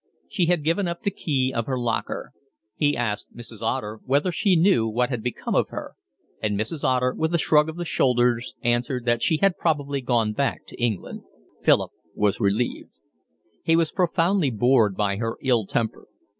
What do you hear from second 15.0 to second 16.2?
her ill temper.